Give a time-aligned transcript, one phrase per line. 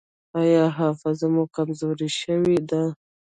[0.39, 2.83] ایا حافظه مو کمزورې شوې ده؟